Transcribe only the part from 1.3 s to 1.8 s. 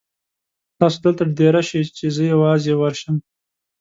دېره